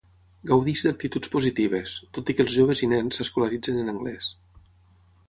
Gaudeix 0.51 0.85
d'actituds 0.85 1.31
positives, 1.35 1.93
tot 2.19 2.31
i 2.33 2.37
que 2.39 2.45
els 2.45 2.55
joves 2.55 2.81
i 2.87 2.89
nens 2.95 3.21
s'escolaritzen 3.21 3.79
en 3.83 3.93
anglès. 3.95 4.31